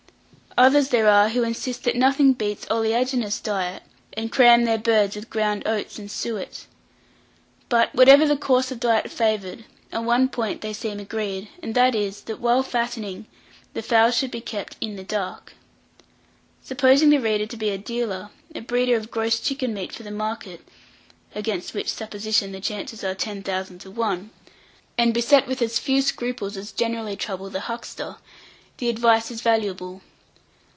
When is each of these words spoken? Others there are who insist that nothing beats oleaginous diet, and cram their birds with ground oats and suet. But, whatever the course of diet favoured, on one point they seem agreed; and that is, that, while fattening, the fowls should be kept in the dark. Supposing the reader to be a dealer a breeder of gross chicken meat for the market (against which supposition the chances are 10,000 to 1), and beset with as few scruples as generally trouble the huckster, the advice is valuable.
Others 0.57 0.89
there 0.89 1.07
are 1.07 1.29
who 1.29 1.43
insist 1.43 1.85
that 1.85 1.95
nothing 1.95 2.33
beats 2.33 2.67
oleaginous 2.69 3.39
diet, 3.39 3.83
and 4.11 4.29
cram 4.33 4.65
their 4.65 4.77
birds 4.77 5.15
with 5.15 5.29
ground 5.29 5.63
oats 5.65 5.97
and 5.97 6.11
suet. 6.11 6.65
But, 7.69 7.95
whatever 7.95 8.27
the 8.27 8.35
course 8.35 8.69
of 8.69 8.81
diet 8.81 9.09
favoured, 9.09 9.63
on 9.93 10.05
one 10.05 10.27
point 10.27 10.59
they 10.59 10.73
seem 10.73 10.99
agreed; 10.99 11.47
and 11.63 11.73
that 11.75 11.95
is, 11.95 12.23
that, 12.23 12.41
while 12.41 12.63
fattening, 12.63 13.27
the 13.73 13.81
fowls 13.81 14.13
should 14.17 14.29
be 14.29 14.41
kept 14.41 14.75
in 14.81 14.97
the 14.97 15.05
dark. 15.05 15.53
Supposing 16.65 17.11
the 17.11 17.21
reader 17.21 17.45
to 17.45 17.55
be 17.57 17.69
a 17.69 17.77
dealer 17.77 18.29
a 18.53 18.59
breeder 18.59 18.97
of 18.97 19.09
gross 19.09 19.39
chicken 19.39 19.73
meat 19.73 19.93
for 19.93 20.03
the 20.03 20.11
market 20.11 20.67
(against 21.33 21.73
which 21.73 21.87
supposition 21.89 22.51
the 22.51 22.59
chances 22.59 23.05
are 23.05 23.15
10,000 23.15 23.79
to 23.79 23.89
1), 23.89 24.29
and 24.97 25.13
beset 25.13 25.47
with 25.47 25.61
as 25.61 25.79
few 25.79 26.01
scruples 26.01 26.57
as 26.57 26.73
generally 26.73 27.15
trouble 27.15 27.49
the 27.49 27.61
huckster, 27.61 28.17
the 28.79 28.89
advice 28.89 29.31
is 29.31 29.39
valuable. 29.39 30.01